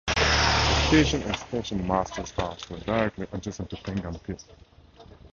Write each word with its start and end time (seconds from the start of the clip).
The 0.07 0.83
station, 0.87 1.21
and 1.21 1.35
stationmaster's 1.37 2.31
house 2.31 2.67
were 2.71 2.79
directly 2.79 3.27
adjacent 3.33 3.69
to 3.69 3.75
Pengam 3.75 4.17
pit. 4.23 4.43